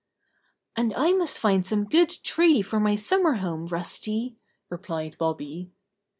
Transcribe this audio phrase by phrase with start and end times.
[0.75, 3.67] "And I must find some good tree for my summer home.
[3.67, 4.35] Rusty,"
[4.67, 5.69] replied Bobby.